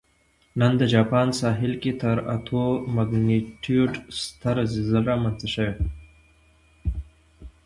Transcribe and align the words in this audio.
نن 0.59 0.71
د 0.77 0.81
جاپان 0.93 1.27
ساحل 1.39 1.73
کې 1.81 1.91
تر 2.01 2.17
اتو 2.35 2.63
مګنیټیوډ 2.95 3.91
ستره 4.21 4.63
زلزله 4.73 5.01
رامنځته 5.11 5.47
شوې 5.55 5.73